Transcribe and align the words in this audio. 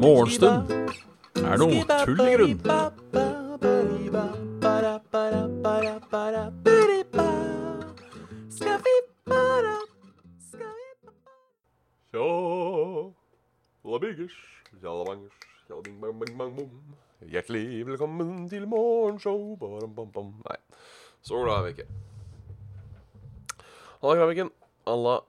Morgenstund 0.00 0.70
er 1.38 1.60
noe 1.60 1.84
tull 1.86 2.22
i 2.24 2.34
grunn. 2.34 2.58
Hjertelig 17.30 17.86
velkommen 17.86 18.48
til 18.50 18.66
morgenshow. 18.66 19.54
Nei, 20.48 20.60
så 21.22 21.44
glad 21.44 21.58
er 21.58 21.62
vi 21.68 21.70
ikke. 21.76 21.88
Halla, 24.02 24.16
Kraviken. 24.16 24.50
Halla, 24.86 25.20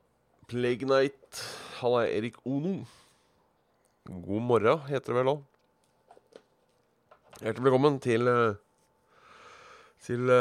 Plague 0.47 0.85
Night. 0.85 1.43
Halla, 1.81 2.07
Erik 2.07 2.37
Ono. 2.45 2.85
God 4.05 4.41
morgen, 4.41 4.79
heter 4.87 5.11
det 5.11 5.15
vel 5.17 5.31
òg. 5.31 5.41
Hjertelig 7.41 7.65
velkommen 7.65 7.97
til 7.99 8.29
eh, 8.31 8.53
Til 10.05 10.31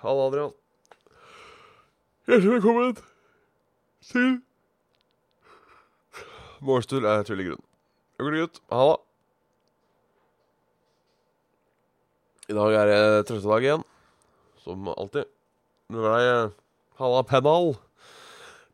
Halla, 0.00 0.24
Adrian. 0.24 0.50
Hjertelig 2.26 2.56
velkommen 2.56 2.98
til 4.10 4.40
Morgenstund 6.62 7.06
er 7.06 7.22
tullegrunn. 7.26 7.62
Uglegutt, 8.18 8.58
halla. 8.74 8.98
I 12.50 12.58
dag 12.58 12.74
er 12.80 12.90
det 12.90 12.98
trøttedag 13.30 13.68
igjen. 13.68 13.86
Som 14.66 14.90
alltid. 14.96 15.30
Nå 15.94 16.02
er 16.10 16.26
det 16.26 16.61
halla 16.98 17.22
pedal. 17.22 17.74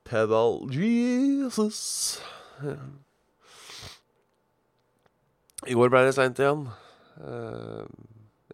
Pedal 0.09 0.61
Jesus. 0.73 2.21
I 5.69 5.75
går 5.77 5.91
ble 5.93 6.05
det 6.07 6.15
seint 6.17 6.39
igjen. 6.41 6.67
Eh, 7.21 7.85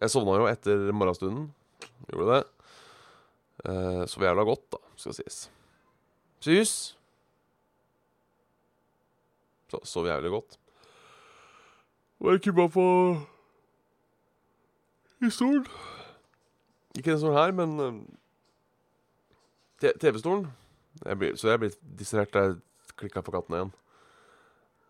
Jeg 0.01 0.11
sovna 0.11 0.39
jo 0.41 0.47
etter 0.49 0.89
morgenstunden. 0.91 1.47
Gjorde 2.09 2.33
det. 2.33 2.43
Eh, 3.65 4.01
Sov 4.11 4.25
jævla 4.25 4.43
godt, 4.45 4.65
da, 4.75 4.77
skal 4.99 5.15
sies. 5.15 5.37
Sys. 6.43 6.73
Sov 9.83 10.05
jævlig 10.09 10.31
godt. 10.35 10.57
Var 12.19 12.37
kubba 12.43 12.67
på 12.71 12.83
i 15.25 15.29
stolen. 15.31 15.65
Ikke 16.95 17.11
den 17.11 17.19
stolen 17.19 17.37
her, 17.39 17.51
men 17.55 17.79
eh, 17.79 17.95
TV-stolen. 20.01 20.47
Så 21.35 21.49
jeg 21.51 21.61
ble 21.61 21.71
distrahert 21.99 22.33
da 22.33 22.45
jeg 22.45 22.59
klikka 22.99 23.23
på 23.25 23.33
katten 23.35 23.57
igjen. 23.57 23.73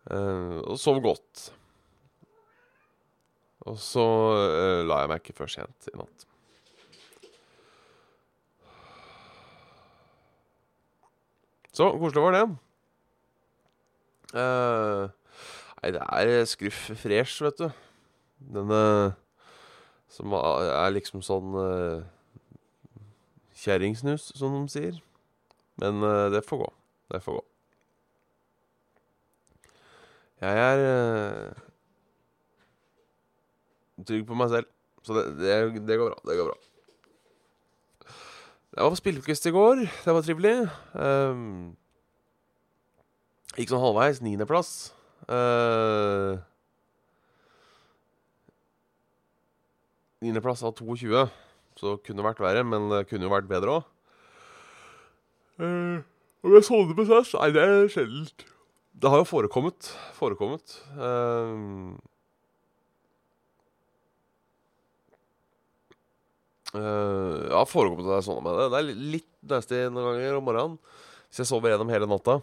Uh, 0.06 0.62
og 0.62 0.78
sov 0.78 1.00
godt. 1.02 1.48
Og 3.66 3.78
så 3.82 4.04
uh, 4.06 4.82
la 4.86 5.02
jeg 5.02 5.10
meg 5.10 5.22
ikke 5.22 5.34
før 5.40 5.50
sent 5.50 5.90
i 5.90 5.96
natt. 5.98 6.26
Så 11.76 11.90
koselig 11.98 12.22
var 12.24 12.36
det. 12.38 12.44
Uh, 14.36 15.10
nei, 15.82 15.90
det 15.92 16.04
er 16.06 16.46
skruff 16.48 16.86
fresh, 17.02 17.42
vet 17.44 17.58
du. 17.60 17.66
Denne 18.54 18.80
som 20.12 20.32
er 20.38 20.94
liksom 20.94 21.20
sånn 21.24 21.56
Kjerringsnus, 23.56 24.30
som 24.36 24.52
de 24.52 24.64
sier. 24.70 24.98
Men 25.80 26.02
uh, 26.04 26.28
det 26.32 26.44
får 26.44 26.64
gå. 26.64 26.72
Det 27.12 27.22
får 27.24 27.38
gå. 27.38 27.44
Jeg 30.44 30.60
er 30.60 30.82
uh, 30.84 31.62
trygg 34.04 34.26
på 34.28 34.36
meg 34.36 34.52
selv, 34.52 34.68
så 35.02 35.16
det, 35.16 35.24
det, 35.40 35.86
det 35.88 35.96
går 35.96 36.12
bra. 36.12 36.18
Det 36.28 36.36
går 36.36 36.50
bra. 36.50 36.58
Jeg 38.76 38.84
var 38.84 38.92
på 38.92 39.00
spillekvist 39.00 39.46
i 39.48 39.54
går. 39.54 39.86
Det 40.04 40.14
var 40.14 40.26
trivelig. 40.26 40.56
Um, 40.92 41.70
gikk 43.56 43.72
sånn 43.72 43.80
halvveis. 43.80 44.20
Niendeplass. 44.20 44.72
Uh, 45.32 46.36
Niendeplass 50.20 50.60
av 50.66 50.76
22. 50.76 51.24
Så 51.76 51.96
kunne 52.06 52.24
vært 52.24 52.40
verre, 52.40 52.64
men 52.64 52.88
det 52.92 53.02
kunne 53.10 53.26
jo 53.28 53.32
vært 53.34 53.48
bedre 53.50 53.78
òg. 53.80 53.84
om 56.44 56.52
jeg 56.56 56.64
sovner 56.64 56.96
med 56.96 57.08
sæsj? 57.08 57.34
Nei, 57.40 57.50
det 57.52 57.62
er 57.64 57.88
sjeldent. 57.92 58.44
Det 58.96 59.10
har 59.12 59.20
jo 59.20 59.28
forekommet. 59.28 59.90
Forekommet. 60.16 60.78
Um, 60.96 61.98
Eh, 66.76 67.46
ja, 67.52 67.62
forekommet 67.68 68.04
at 68.08 68.18
jeg 68.18 68.26
sovna 68.26 68.42
med 68.50 68.58
det. 68.58 68.66
Det 68.72 68.78
er 68.78 68.86
li- 68.88 69.10
litt 69.16 69.28
nasty 69.48 69.78
noen 69.88 70.08
ganger 70.18 70.36
om 70.36 70.44
morgenen. 70.44 70.78
Hvis 71.30 71.38
jeg 71.42 71.46
sover 71.48 71.70
gjennom 71.72 71.88
hele 71.92 72.08
natta. 72.10 72.40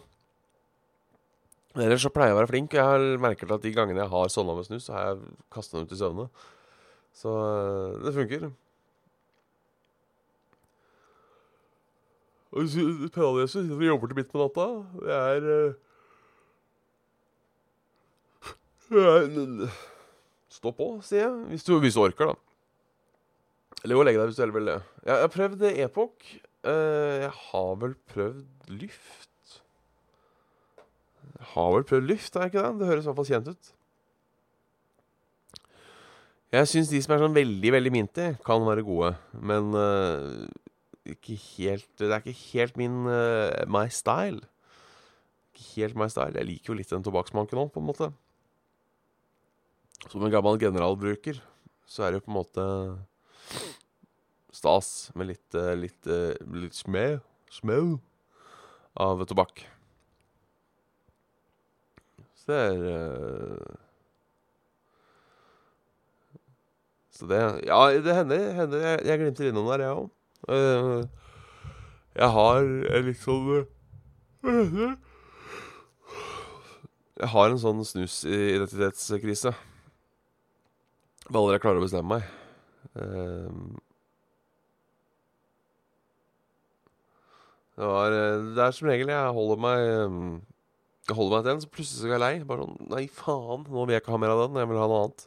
Ellers 1.76 2.02
så 2.02 2.10
pleier 2.14 2.30
jeg 2.32 2.36
å 2.36 2.40
være 2.40 2.50
flink. 2.50 2.72
og 2.74 2.78
Jeg 2.78 2.88
har 2.88 3.18
merket 3.18 3.50
at 3.52 3.62
de 3.62 3.72
gangene 3.74 4.00
jeg 4.02 4.10
har 4.10 4.28
sovna 4.32 4.54
med 4.56 4.64
snus, 4.66 4.86
så 4.88 4.92
har 4.94 5.04
jeg 5.14 5.36
kasta 5.50 5.76
den 5.78 5.86
ut 5.86 5.92
i 5.92 6.00
søvne. 6.00 6.26
Så 7.14 7.30
eh, 7.30 8.02
det 8.04 8.14
funker. 8.16 8.52
Pedaljesus 12.54 13.64
sitter 13.64 13.80
og 13.80 13.88
jobber 13.88 14.10
til 14.10 14.18
midt 14.20 14.30
på 14.30 14.38
natta. 14.38 14.66
Det 15.02 15.14
er 15.18 15.42
eh, 15.54 15.74
Stå 20.54 20.70
på, 20.70 21.02
sier 21.02 21.24
jeg. 21.24 21.34
Hvis 21.50 21.66
du, 21.66 21.72
hvis 21.82 21.96
du 21.96 22.00
orker, 22.04 22.26
da. 22.30 22.36
Eller 23.82 23.94
gå 23.98 24.02
og 24.04 24.06
legge 24.06 24.20
deg 24.20 24.28
hvis 24.30 24.38
du 24.38 24.42
heller 24.44 24.56
vil 24.56 24.70
det. 24.70 24.80
Jeg, 25.04 25.14
har 25.18 25.32
prøvd 25.34 25.60
Epoch. 25.72 26.18
Eh, 26.64 27.14
jeg 27.24 27.32
har 27.50 27.72
vel 27.82 27.94
prøvd 28.14 28.70
Lyft. 28.72 29.30
Jeg 31.34 31.46
har 31.56 31.68
vel 31.74 31.86
prøvd 31.88 32.04
Lyft, 32.08 32.36
er 32.36 32.46
jeg 32.46 32.54
ikke 32.54 32.62
det? 32.62 32.78
Det 32.80 32.90
høres 32.92 33.04
i 33.04 33.08
hvert 33.10 33.18
fall 33.18 33.32
kjent 33.32 33.50
ut. 33.50 33.64
Jeg 36.54 36.70
syns 36.70 36.92
de 36.92 37.00
som 37.02 37.12
er 37.16 37.24
sånn 37.24 37.34
veldig, 37.34 37.70
veldig 37.74 37.92
minty, 37.92 38.26
kan 38.46 38.62
være 38.62 38.86
gode. 38.86 39.10
Men 39.42 39.74
eh, 39.74 40.46
ikke 41.04 41.36
helt 41.36 41.88
Det 41.98 42.10
er 42.10 42.22
ikke 42.22 42.36
helt 42.54 42.76
min 42.80 43.04
uh, 43.06 43.64
my 43.68 43.86
style. 43.92 44.40
Ikke 45.52 45.66
helt 45.76 45.98
my 46.00 46.08
style. 46.08 46.32
Jeg 46.36 46.48
liker 46.48 46.72
jo 46.72 46.78
litt 46.78 46.92
den 46.92 47.04
tobakksmanken 47.04 47.60
òg, 47.60 47.72
på 47.74 47.82
en 47.82 47.88
måte. 47.90 48.10
Som 50.08 50.24
en 50.24 50.32
gammel 50.32 50.58
generalbruker, 50.60 51.38
så 51.86 52.04
er 52.04 52.12
det 52.12 52.20
jo 52.20 52.26
på 52.26 52.32
en 52.32 52.40
måte 52.40 52.64
stas 54.54 55.10
med 55.14 55.32
litt, 55.32 55.46
uh, 55.56 55.74
litt, 55.76 56.00
uh, 56.08 56.32
litt 56.56 56.76
smau 56.76 57.20
smau 57.54 57.98
av 58.98 59.22
tobakk. 59.28 59.64
Så 62.34 62.50
det 62.50 62.58
er 62.58 63.80
Så 67.14 67.28
det 67.30 67.40
Ja, 67.68 67.78
det 67.94 68.14
hender, 68.14 68.52
hender 68.58 68.80
jeg, 68.82 69.06
jeg 69.06 69.18
glimter 69.20 69.48
innom 69.48 69.68
der, 69.70 69.84
jeg 69.86 69.98
òg. 70.02 70.08
Jeg 70.48 72.30
har 72.36 72.58
en 72.60 73.06
litt 73.06 73.20
sånn 73.22 73.46
eh, 74.44 74.96
Jeg 77.14 77.30
har 77.32 77.48
en 77.48 77.60
sånn 77.62 77.80
snusidentitetskrise. 77.86 79.54
Hva 81.30 81.40
aldri 81.40 81.54
jeg 81.56 81.62
klarer 81.64 81.80
å 81.80 81.84
bestemme 81.86 82.18
meg. 82.18 82.26
Ehm, 83.00 83.76
det, 87.78 87.86
var, 87.88 88.16
eh, 88.18 88.42
det 88.58 88.66
er 88.66 88.76
som 88.76 88.90
regel 88.90 89.14
jeg 89.14 89.36
holder 89.38 89.62
meg 89.64 89.78
Jeg 91.08 91.16
holder 91.16 91.32
meg 91.32 91.46
til 91.46 91.50
den, 91.50 91.62
så 91.62 91.70
plutselig 91.72 92.02
så 92.02 92.10
er 92.10 92.16
jeg 92.16 92.24
lei. 92.24 92.34
Bare 92.50 92.66
sånn 92.66 92.90
Nei, 92.92 93.06
faen, 93.08 93.64
nå 93.70 93.86
vil 93.86 93.96
jeg 93.96 94.04
ikke 94.04 94.14
ha 94.16 94.20
mer 94.20 94.34
av 94.34 94.44
den. 94.44 94.60
Jeg 94.60 94.70
vil 94.74 94.82
ha 94.82 94.90
noe 94.90 95.06
annet. 95.06 95.26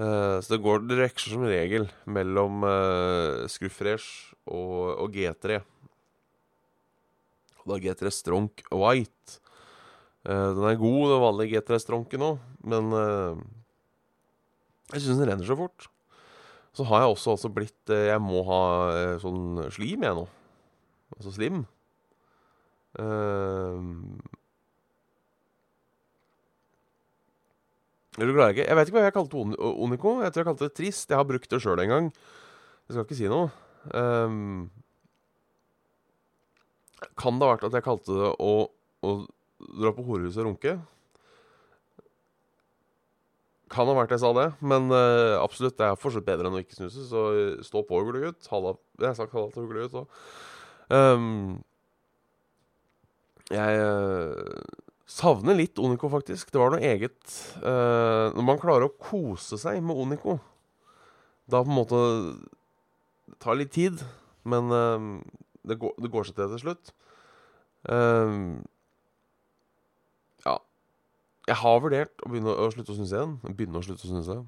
Eh, 0.00 0.36
så 0.40 0.54
det 0.54 0.62
går 0.64 0.86
Det 0.88 1.10
som 1.20 1.44
regel 1.44 1.84
mellom 2.08 2.64
uh, 2.64 3.44
Scruffresh 3.52 4.32
og, 4.48 5.04
og 5.04 5.12
G3. 5.12 5.60
Og 7.60 7.68
da 7.68 7.80
G3 7.84 8.14
Stronk 8.14 8.64
White. 8.72 9.42
Uh, 10.24 10.56
den 10.56 10.64
er 10.70 10.80
god, 10.80 11.02
den 11.12 11.24
vanlige 11.26 11.60
G3 11.60 11.82
Stronken 11.84 12.24
òg, 12.24 12.40
men 12.64 12.92
eh, 12.92 13.40
jeg 14.90 15.04
syns 15.04 15.20
den 15.20 15.28
renner 15.28 15.48
så 15.48 15.56
fort. 15.56 15.88
Så 16.76 16.84
har 16.86 17.02
jeg 17.02 17.14
også, 17.14 17.34
også 17.34 17.50
blitt 17.52 17.90
eh, 17.90 18.10
Jeg 18.12 18.22
må 18.22 18.42
ha 18.46 18.62
eh, 18.94 19.16
sånn 19.22 19.70
slim, 19.74 20.04
jeg 20.06 20.16
nå. 20.16 20.26
Altså 21.16 21.32
slim. 21.34 21.64
Uh, 22.98 23.78
eller 23.78 23.78
klarer 23.78 24.38
jeg 28.18 28.26
vet 28.34 28.88
ikke 28.88 28.96
hva 28.98 29.06
jeg 29.06 29.14
kalte 29.14 29.38
Oniko. 29.38 30.16
Jeg 30.24 30.32
tror 30.32 30.42
jeg 30.42 30.48
kalte 30.48 30.66
det 30.66 30.76
trist. 30.76 31.10
Jeg 31.10 31.18
har 31.20 31.28
brukt 31.28 31.50
det 31.50 31.60
sjøl 31.62 31.82
en 31.84 31.92
gang. 31.92 32.08
Jeg 32.88 32.96
skal 32.96 33.04
ikke 33.06 33.18
si 33.20 33.28
noe. 33.30 33.50
Um, 33.94 34.70
Kan 37.16 37.38
det 37.38 37.46
ha 37.46 37.54
vært 37.54 37.68
at 37.68 37.76
jeg 37.78 37.86
kalte 37.86 38.16
det 38.18 38.32
å, 38.42 38.54
å 39.06 39.12
dra 39.78 39.94
på 39.94 40.04
horehuset 40.08 40.42
og 40.42 40.50
runke? 40.50 40.74
Kan 43.70 43.86
ha 43.86 43.94
vært 43.94 44.16
jeg 44.16 44.24
sa 44.24 44.34
det, 44.34 44.48
men 44.58 44.90
uh, 44.90 45.38
absolutt, 45.38 45.78
det 45.78 45.86
er 45.86 45.98
fortsatt 46.02 46.26
bedre 46.26 46.50
enn 46.50 46.58
å 46.58 46.62
ikke 46.64 46.80
snuse. 46.80 47.06
Så 47.06 47.24
eh, 47.30 47.64
stå 47.64 47.84
på, 47.86 48.02
uglegutt. 48.02 48.42
Jeg 48.50 49.06
har 49.06 49.18
sagt 49.18 49.36
halla 49.36 49.54
til 49.54 49.68
uglegutt 49.68 50.00
òg. 50.02 50.22
Um, 50.90 51.60
jeg 53.50 53.78
eh, 53.82 54.79
savner 55.10 55.58
litt 55.58 55.78
Onico, 55.82 56.10
faktisk. 56.12 56.52
Det 56.52 56.60
var 56.60 56.74
noe 56.74 56.84
eget. 56.86 57.18
uh, 57.64 58.30
når 58.36 58.46
man 58.46 58.60
klarer 58.62 58.86
å 58.86 58.94
kose 58.94 59.58
seg 59.60 59.80
med 59.82 59.98
Onico, 59.98 60.38
da 61.50 61.64
på 61.64 61.72
en 61.72 61.78
måte 61.80 62.00
Det 63.30 63.38
tar 63.42 63.56
litt 63.58 63.72
tid, 63.74 64.02
men 64.46 64.70
uh, 64.70 65.18
det, 65.66 65.78
går, 65.80 65.94
det 65.98 66.10
går 66.12 66.28
seg 66.28 66.38
til 66.38 66.54
til 66.54 66.62
slutt. 66.64 66.94
Uh, 67.90 68.60
ja. 70.46 70.56
Jeg 71.48 71.58
har 71.64 71.82
vurdert 71.82 72.24
å 72.24 72.30
begynne 72.30 72.54
å 72.54 72.70
slutte 72.70 72.94
å 72.94 72.98
snuse 72.98 73.16
igjen. 73.16 73.36
Begynne 73.50 73.80
å 73.80 73.86
slutte 73.86 74.06
å. 74.06 74.40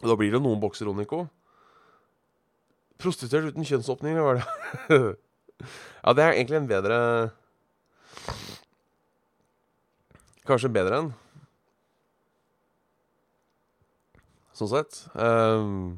Og 0.00 0.08
da 0.08 0.16
blir 0.16 0.32
det 0.32 0.40
noen 0.42 0.60
bokser 0.60 0.88
Onico. 0.88 1.26
Prostituert 3.00 3.52
uten 3.52 3.64
kjønnsåpninger, 3.64 4.20
var 4.20 4.40
det. 4.40 4.46
ja, 6.04 6.12
det 6.16 6.24
er 6.24 6.34
egentlig 6.34 6.58
en 6.60 6.68
bedre 6.68 6.98
Kanskje 10.50 10.70
bedre 10.74 10.96
enn. 10.98 11.10
Sånn 14.58 14.70
sett. 14.72 14.96
Um, 15.14 15.92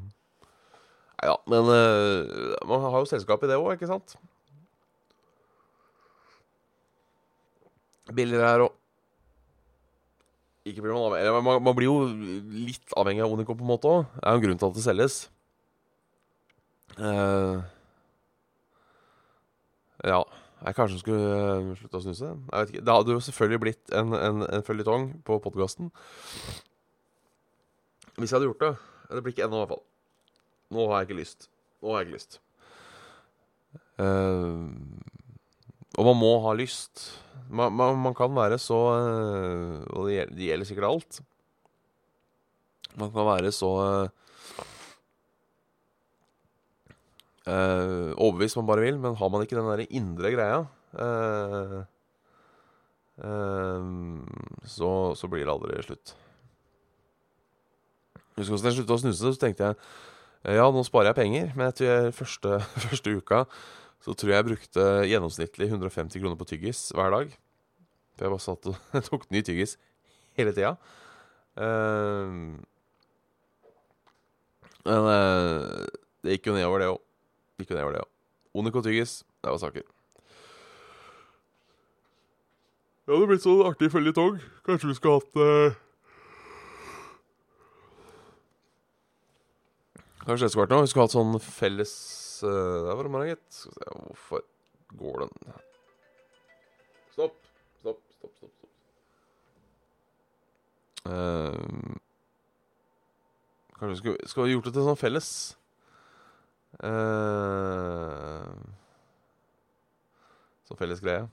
ja, 1.23 1.33
men 1.49 1.71
uh, 1.71 2.53
man 2.69 2.85
har 2.85 3.01
jo 3.01 3.09
selskap 3.09 3.41
i 3.41 3.49
det 3.49 3.57
òg, 3.57 3.71
ikke 3.73 3.89
sant? 3.89 4.13
Billigere 8.13 8.51
her 8.51 8.65
òg. 8.67 8.77
Ikke 10.69 10.85
blir 10.85 10.93
man 10.93 11.09
avhengig 11.09 11.43
man, 11.43 11.57
man 11.65 11.75
blir 11.75 11.89
jo 11.89 11.97
litt 12.53 12.93
avhengig 12.95 13.25
av 13.25 13.33
Onico 13.33 13.57
på 13.57 13.65
en 13.65 13.71
måte 13.73 13.89
òg. 13.89 14.05
Det 14.13 14.21
er 14.21 14.37
jo 14.37 14.39
en 14.39 14.45
grunn 14.45 14.61
til 14.61 14.69
at 14.69 14.77
det 14.77 14.85
selges. 14.85 15.17
Uh, 16.93 17.57
ja 20.05 20.21
Jeg 20.63 20.77
kanskje 20.77 20.99
skulle 21.01 21.31
uh, 21.31 21.71
slutte 21.75 21.99
å 21.99 22.03
snuse. 22.05 22.29
Jeg 22.29 22.53
vet 22.53 22.69
ikke. 22.71 22.83
Det 22.87 22.93
hadde 22.95 23.15
jo 23.15 23.23
selvfølgelig 23.25 23.61
blitt 23.65 23.95
en, 23.99 24.13
en, 24.15 24.45
en 24.47 24.63
føljetong 24.63 25.09
på 25.27 25.39
podkasten. 25.43 25.89
Hvis 28.15 28.29
jeg 28.29 28.37
hadde 28.37 28.47
gjort 28.47 28.63
det. 28.63 28.73
Det 29.13 29.23
blir 29.25 29.35
ikke 29.35 29.43
ennå, 29.45 29.59
i 29.59 29.63
hvert 29.63 29.73
fall. 29.73 29.83
Nå 30.73 30.87
har 30.89 31.01
jeg 31.01 31.09
ikke 31.09 31.19
lyst. 31.19 31.49
Nå 31.83 31.91
har 31.91 32.01
jeg 32.01 32.07
ikke 32.07 32.17
lyst. 32.17 32.39
Uh, 33.99 34.71
og 35.99 36.07
man 36.09 36.17
må 36.17 36.31
ha 36.47 36.55
lyst. 36.57 37.09
Man, 37.53 37.75
man, 37.75 37.99
man 38.01 38.15
kan 38.17 38.31
være 38.33 38.57
så 38.61 38.79
uh, 38.95 39.83
Og 39.93 40.07
det 40.07 40.15
gjelder, 40.15 40.35
det 40.37 40.47
gjelder, 40.47 40.69
sikkert 40.69 40.89
alt. 40.89 41.19
Man 42.97 43.11
kan 43.13 43.27
være 43.27 43.51
så 43.53 43.71
uh, 43.83 44.22
overbevist 47.43 48.55
man 48.55 48.67
bare 48.69 48.85
vil, 48.85 48.99
men 49.03 49.17
har 49.19 49.31
man 49.33 49.43
ikke 49.43 49.57
den 49.57 49.67
derre 49.67 49.87
indre 49.91 50.31
greia, 50.31 50.61
så, 54.73 54.91
så 55.19 55.29
blir 55.31 55.43
det 55.43 55.51
aldri 55.51 55.81
slutt. 55.83 56.13
Husker 58.37 58.55
også 58.55 58.65
da 58.65 58.71
jeg 58.71 58.79
slutta 58.79 58.95
å 58.95 59.01
snuse, 59.03 59.33
så 59.35 59.41
tenkte 59.41 59.67
jeg 59.67 60.57
ja, 60.57 60.65
nå 60.67 60.81
sparer 60.83 61.11
jeg 61.11 61.19
penger. 61.21 61.53
Men 61.55 61.69
etter 61.69 62.09
første, 62.15 62.57
første 62.87 63.15
uka 63.15 63.43
så 64.03 64.15
tror 64.19 64.33
jeg 64.33 64.39
jeg 64.41 64.47
brukte 64.49 64.85
gjennomsnittlig 65.07 65.69
150 65.69 66.19
kroner 66.19 66.39
på 66.39 66.47
tyggis 66.49 66.89
hver 66.95 67.13
dag. 67.13 67.31
For 68.17 68.27
jeg 68.27 68.33
bare 68.33 68.43
satt 68.43 68.67
og 68.67 69.05
tok 69.09 69.29
ny 69.31 69.43
tyggis 69.45 69.77
hele 70.37 70.51
tida. 70.55 70.75
Uh, 71.55 72.59
men 74.83 75.07
uh, 75.07 75.87
det 76.25 76.35
gikk 76.35 76.51
jo 76.51 76.57
nedover, 76.57 76.83
det 76.83 76.91
òg. 76.91 76.99
Gikk 77.61 77.69
det 77.73 77.83
var 77.85 77.93
det 77.93 78.01
ja. 78.01 78.09
Onico 78.53 78.81
tyggis, 78.85 79.23
det 79.41 79.51
var 79.53 79.61
saker. 79.61 79.85
Det 83.03 83.11
hadde 83.11 83.27
blitt 83.27 83.43
sånn 83.43 83.65
artig 83.67 83.89
føljetong. 83.91 84.37
Kanskje 84.63 84.89
vi 84.91 84.95
skulle 84.95 85.17
hatt 85.19 85.35
uh, 85.35 85.79
Kanskje 90.23 90.45
det 90.45 90.51
skulle 90.53 90.63
vært 90.63 90.71
noe. 90.71 90.85
Vi 90.85 90.91
skulle 90.93 91.07
hatt 91.09 91.15
sånn 91.17 91.33
felles 91.43 91.93
uh, 92.47 92.85
Der 92.87 92.95
var 92.95 93.03
det 93.03 93.11
meg, 93.11 93.33
gitt. 93.33 93.49
Skal 93.57 93.73
vi 93.73 93.79
se 93.81 93.95
Hvorfor 93.97 94.45
går 95.01 95.25
den 95.25 95.33
Stopp. 97.13 97.35
Stopp, 97.81 97.99
stopp, 98.15 98.31
stopp. 98.37 98.53
stopp. 98.53 98.69
Uh, 101.03 101.99
kanskje 103.75 103.91
vi 103.91 103.99
skulle, 103.99 104.31
skulle 104.31 104.53
gjort 104.53 104.69
det 104.69 104.73
til 104.77 104.87
sånn 104.87 105.01
felles 105.03 105.33
uh, 106.81 108.49
Sånn 110.67 110.79
felles 110.79 111.03
greie. 111.03 111.27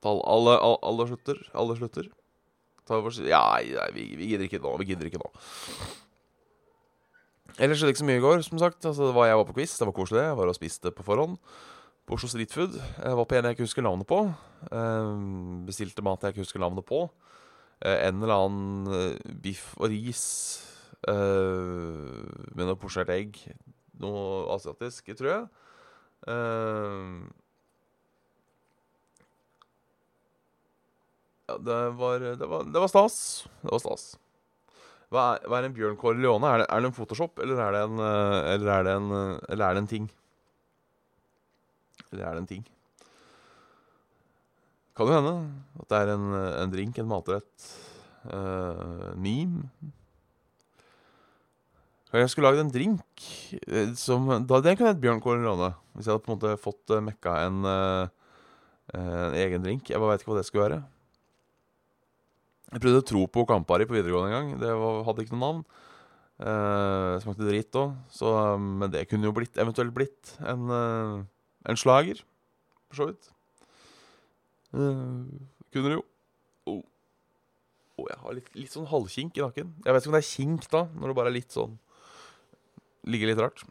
Alle, 0.00 0.22
alle, 0.24 0.56
alle 0.80 1.06
slutter. 1.10 1.40
Alle 1.52 1.76
slutter. 1.76 2.08
Ja, 3.28 3.42
nei, 3.60 3.90
vi, 3.94 4.06
vi, 4.18 4.30
gidder 4.32 4.46
ikke 4.48 4.62
nå. 4.62 4.72
Vi 4.80 4.88
gidder 4.88 5.10
ikke 5.10 5.20
nå. 5.20 5.28
Ellers 7.60 7.78
skjedde 7.78 7.92
ikke 7.92 8.02
så 8.02 8.08
mye 8.08 8.18
i 8.18 8.24
går, 8.24 8.40
som 8.46 8.58
sagt. 8.62 8.86
Altså, 8.88 9.10
var 9.14 9.28
jeg 9.28 9.38
var 9.38 9.46
på 9.50 9.58
quiz, 9.58 9.76
det 9.78 9.86
var 9.86 9.94
koselig. 9.94 10.24
Jeg 10.24 10.38
var 10.38 10.50
og 10.50 10.56
spiste 10.56 10.94
på 10.94 11.04
forhånd 11.06 11.36
på 12.08 12.16
Oslo 12.16 12.30
Street 12.32 12.54
Food. 12.54 12.78
Jeg 12.80 13.18
var 13.18 13.28
på 13.28 13.36
en 13.36 13.46
jeg 13.46 13.58
ikke 13.58 13.68
husker 13.68 13.84
navnet 13.86 14.08
på. 14.10 14.22
Um, 14.72 15.60
bestilte 15.68 16.02
mat 16.02 16.24
jeg 16.24 16.34
ikke 16.34 16.46
husker 16.46 16.62
navnet 16.62 16.86
på. 16.88 17.04
Uh, 17.84 17.96
en 18.08 18.24
eller 18.24 18.34
annen 18.34 19.20
biff 19.44 19.76
og 19.78 19.92
ris 19.92 20.24
uh, 21.08 22.50
med 22.54 22.66
noe 22.66 22.78
posjert 22.80 23.12
egg. 23.14 23.38
Noe 24.00 24.48
asiatisk, 24.56 25.12
tror 25.16 25.30
jeg. 25.32 25.44
Uh, 26.28 27.28
Ja, 31.50 31.56
det 31.58 31.76
var, 31.98 32.20
det, 32.22 32.46
var, 32.46 32.62
det 32.62 32.78
var, 32.78 32.86
stas. 32.86 33.14
Det 33.58 33.72
var 33.72 33.80
stas. 33.82 34.04
Hva 35.10 35.22
er, 35.32 35.46
hva 35.50 35.58
er 35.58 35.66
en 35.66 35.72
Bjørn 35.74 35.96
Corleone? 35.98 36.22
Leone? 36.22 36.46
Er 36.46 36.62
er 36.62 36.82
det 36.84 36.90
en 36.92 36.94
Photoshop, 36.94 37.40
eller 37.42 37.58
er 37.58 37.78
en, 37.80 37.98
eller 37.98 38.70
er 38.70 38.84
det 38.86 38.92
en, 38.94 39.08
eller 39.48 39.64
er 39.66 39.74
det 39.74 39.82
en 39.82 39.90
ting? 39.90 40.06
Eller 42.12 42.28
er 42.28 42.36
det 42.36 42.44
en 42.44 42.50
ting? 42.52 42.62
Kan 44.94 45.10
jo 45.10 45.16
hende 45.16 45.34
at 45.80 45.90
det 45.90 45.98
er 45.98 46.12
en, 46.14 46.28
en 46.62 46.72
drink, 46.76 46.98
en 46.98 47.10
matrett. 47.10 47.68
Uh, 48.30 49.10
meme. 49.16 49.70
Jeg 52.10 52.30
skulle 52.32 52.50
lagd 52.50 52.64
en 52.64 52.72
drink 52.74 53.26
som 53.98 54.24
da, 54.48 54.58
Den 54.64 54.74
kunne 54.74 54.90
hett 54.90 55.02
Bjørn 55.02 55.20
Corleone. 55.22 55.46
Leone. 55.46 55.74
Hvis 55.94 56.08
jeg 56.08 56.16
hadde 56.16 56.24
på 56.24 56.32
en 56.32 56.38
måte 56.38 56.62
fått 56.62 56.94
mekka 57.06 57.36
en, 57.46 57.60
en 58.98 59.36
egen 59.38 59.62
drink. 59.62 59.92
Jeg 59.92 60.00
bare 60.02 60.16
veit 60.16 60.24
ikke 60.24 60.32
hva 60.32 60.40
det 60.40 60.48
skulle 60.48 60.66
være. 60.66 60.80
Jeg 62.70 62.82
prøvde 62.82 63.02
å 63.02 63.06
tro 63.06 63.22
på 63.30 63.44
Campari 63.50 63.86
på 63.86 63.96
videregående 63.96 64.30
en 64.30 64.36
gang. 64.36 64.50
Det 64.62 64.74
var, 64.78 65.00
hadde 65.06 65.24
ikke 65.24 65.36
noe 65.36 65.42
navn. 65.44 65.62
Uh, 66.40 67.18
smakte 67.20 67.44
dritt 67.44 67.76
òg, 67.76 67.96
men 68.62 68.88
det 68.94 69.02
kunne 69.10 69.28
jo 69.28 69.34
blitt, 69.36 69.58
eventuelt 69.60 69.92
blitt 69.92 70.30
en, 70.40 70.70
en 71.68 71.78
slager, 71.78 72.22
for 72.88 73.00
så 73.00 73.08
vidt. 73.10 73.28
Uh, 74.72 75.26
kunne 75.74 75.90
det 75.90 75.98
jo. 75.98 76.04
Oh. 76.70 76.80
oh. 77.98 78.06
jeg 78.06 78.18
har 78.22 78.36
litt, 78.38 78.48
litt, 78.56 78.72
sånn 78.72 78.88
halvkink 78.88 79.36
i 79.36 79.44
nakken. 79.44 79.74
Jeg 79.84 79.96
vet 79.96 80.06
ikke 80.06 80.12
om 80.12 80.16
det 80.16 80.22
er 80.22 80.30
kink 80.30 80.70
da, 80.72 80.84
når 80.94 81.12
det 81.12 81.18
bare 81.18 81.32
er 81.32 81.38
litt 81.40 81.58
sånn 81.58 81.76
Ligger 83.08 83.30
litt 83.30 83.40
rart. 83.40 83.62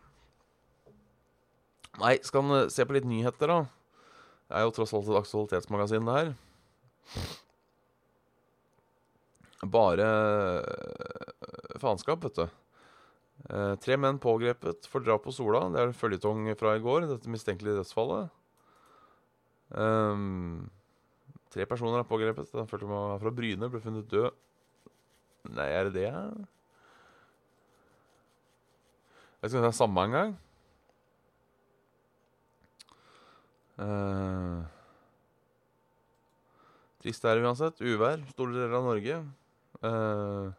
Nei, 1.99 2.15
skal 2.23 2.45
han 2.45 2.71
se 2.71 2.85
på 2.87 2.95
litt 2.95 3.07
nyheter, 3.09 3.51
da? 3.51 3.59
Det 4.49 4.57
er 4.57 4.65
jo 4.65 4.73
tross 4.73 4.95
alt 4.97 5.09
et 5.11 5.19
aktualitetsmagasin, 5.19 6.07
det 6.07 6.15
her. 6.15 6.33
Bare 9.69 10.07
faenskap, 11.81 12.23
vet 12.23 12.39
du. 12.39 12.45
Eh, 13.49 13.75
tre 13.83 13.95
menn 13.99 14.19
pågrepet 14.19 14.87
for 14.91 15.03
drap 15.03 15.23
på 15.27 15.33
Sola. 15.35 15.65
Det 15.73 15.81
er 15.81 15.95
føljetong 15.95 16.49
fra 16.59 16.75
i 16.77 16.83
går, 16.83 17.07
dette 17.11 17.31
mistenkelige 17.31 17.77
dødsfallet. 17.79 18.31
Um, 19.69 20.69
tre 21.53 21.67
personer 21.69 22.01
er 22.01 22.09
pågrepet. 22.09 22.49
Den 22.55 22.69
følte 22.69 22.89
meg 22.89 23.19
fra 23.21 23.33
Bryne 23.35 23.69
ble 23.69 23.81
funnet 23.83 24.09
død. 24.11 24.31
Nei, 25.53 25.67
er 25.69 25.87
det 25.87 26.01
det? 26.01 26.09
Jeg 29.39 29.47
vet 29.47 29.53
ikke 29.53 29.59
om 29.61 29.63
det 29.63 29.71
er 29.71 29.77
samme 29.77 30.03
en 30.03 30.11
gang. 30.11 30.31
Uh, 33.79 34.65
trist 36.99 37.23
er 37.23 37.39
det 37.39 37.45
uansett. 37.47 37.79
Uvær 37.79 38.19
store 38.33 38.51
deler 38.57 38.75
av 38.75 38.89
Norge. 38.89 39.19
Uh, 39.79 40.51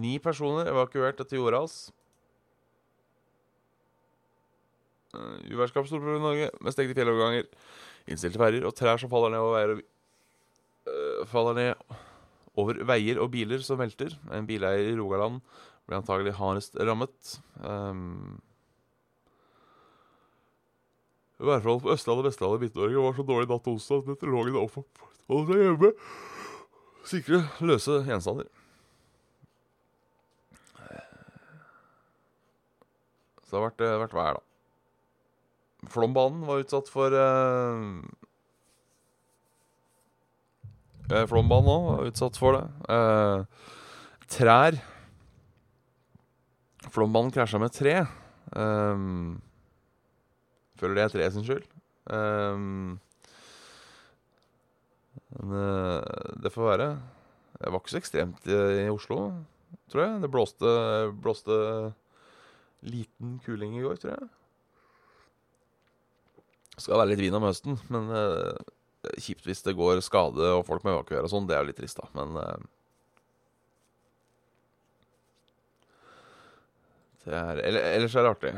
ni 0.00 0.14
personer 0.24 0.70
evakuert 0.70 1.20
etter 1.20 1.36
jordras. 1.36 1.90
Uh, 5.12 5.36
Uværskap 5.52 5.84
storproblem 5.90 6.22
i 6.22 6.24
Norge 6.24 6.46
med 6.56 6.72
stengte 6.72 6.96
fjelloverganger, 6.96 7.50
innstilte 8.08 8.40
ferjer 8.40 8.64
og 8.64 8.72
trær 8.78 8.96
som 9.02 9.12
faller 9.12 9.34
ned 9.34 9.44
over 9.44 9.58
veier 9.58 9.74
og 9.76 9.84
uh, 10.88 11.28
Faller 11.28 11.58
ned 11.60 12.00
over 12.56 12.80
veier 12.88 13.20
og 13.20 13.28
biler 13.36 13.60
som 13.60 13.76
velter. 13.80 14.16
En 14.32 14.48
bileier 14.48 14.88
i 14.88 14.96
Rogaland 14.96 15.44
ble 15.88 15.98
antagelig 15.98 16.34
hardest 16.38 16.78
rammet. 16.78 17.36
Um, 17.60 18.40
Værforholdet 21.42 21.82
på 21.82 21.94
Østlandet, 21.96 22.26
Vestlandet 22.28 22.54
og 22.54 22.62
Midt-Norge 22.62 23.02
var 23.02 23.16
så 23.16 23.24
dårlig 23.26 23.48
natt 23.50 23.64
til 23.66 23.74
onsdag 23.74 24.02
at 24.02 24.10
meteorologene 24.12 24.62
oppholdt 24.62 25.48
seg 25.48 25.62
hjemme. 25.64 25.90
Sikre 27.10 27.40
løse 27.66 27.96
gjenstander. 28.06 28.46
Så 33.42 33.50
det 33.50 33.58
har 33.58 33.66
vært, 33.66 33.82
eh, 33.82 34.00
vært 34.04 34.14
vær, 34.16 34.38
da. 34.38 34.42
Flombanen 35.90 36.46
var 36.46 36.62
utsatt 36.62 36.88
for 36.88 37.10
eh, 37.10 37.82
Flombanen 41.26 41.68
òg 41.68 41.82
var 41.88 42.06
utsatt 42.06 42.38
for 42.38 42.52
det. 42.56 42.64
Eh, 42.88 43.44
trær 44.30 44.78
Flombanen 46.90 47.32
krasja 47.34 47.60
med 47.62 47.72
tre. 47.74 47.94
Um, 48.56 49.38
føler 50.80 50.98
det 50.98 51.04
er 51.04 51.14
tre 51.14 51.30
sin 51.34 51.46
skyld. 51.46 51.64
Um, 52.10 52.98
men 55.32 55.54
uh, 55.54 56.02
det 56.42 56.52
får 56.52 56.70
være. 56.72 56.90
Det 57.60 57.70
var 57.70 57.80
ikke 57.80 57.94
så 57.94 58.00
ekstremt 58.00 58.50
i, 58.50 58.58
i 58.82 58.90
Oslo, 58.90 59.18
tror 59.92 60.04
jeg. 60.04 60.20
Det 60.24 60.30
blåste, 60.32 60.76
blåste 61.22 61.56
liten 62.82 63.38
kuling 63.44 63.78
i 63.78 63.84
går, 63.84 64.00
tror 64.02 64.16
jeg. 64.16 64.30
Skal 66.80 66.98
være 66.98 67.12
litt 67.12 67.22
vin 67.22 67.36
om 67.38 67.46
høsten, 67.46 67.78
men 67.92 68.10
uh, 68.10 68.58
kjipt 69.22 69.46
hvis 69.46 69.62
det 69.64 69.76
går 69.78 70.02
skade 70.04 70.52
og 70.56 70.64
folk 70.66 70.84
må 70.84 70.96
evakuere 70.96 71.26
og 71.28 71.32
sånn. 71.32 71.46
Det 71.46 71.56
er 71.56 71.62
jo 71.62 71.70
litt 71.70 71.78
trist, 71.78 72.00
da. 72.00 72.10
Men 72.18 72.36
uh, 72.40 72.70
det 77.24 77.34
er, 77.38 77.60
eller, 77.62 77.88
Ellers 77.96 78.14
er 78.16 78.26
det 78.26 78.32
artig. 78.34 78.52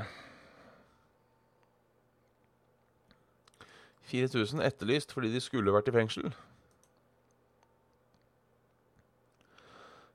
4000 4.08 4.62
etterlyst 4.64 5.12
fordi 5.12 5.32
de 5.32 5.42
skulle 5.42 5.72
vært 5.74 5.88
i 5.90 5.94
fengsel. 5.94 6.28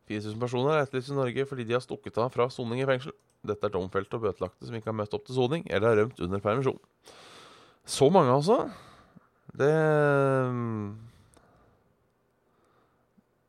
4000 0.09 0.39
personer 0.41 0.73
er 0.73 0.85
etterlyst 0.85 1.13
i 1.13 1.17
Norge 1.17 1.45
fordi 1.49 1.65
de 1.69 1.75
har 1.77 1.83
stukket 1.85 2.17
av 2.21 2.31
fra 2.33 2.49
soning 2.53 2.81
i 2.81 2.87
fengsel. 2.89 3.13
Dette 3.45 3.69
er 3.69 3.73
domfelte 3.73 4.17
og 4.17 4.25
bøtelagte 4.25 4.67
som 4.67 4.77
ikke 4.77 4.89
har 4.91 4.97
møtt 4.99 5.13
opp 5.15 5.27
til 5.27 5.37
soning 5.37 5.67
eller 5.69 5.91
har 5.91 6.01
rømt 6.01 6.23
under 6.25 6.41
permisjon. 6.43 6.79
Så 7.89 8.09
mange, 8.13 8.33
altså. 8.33 8.69
Det 9.53 9.69